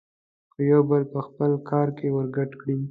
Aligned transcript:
که 0.53 0.59
يو 0.71 0.81
بل 0.89 1.01
په 1.11 1.19
خپل 1.27 1.51
کار 1.69 1.87
کې 1.97 2.07
ورګډ 2.15 2.51
کړي. 2.61 2.75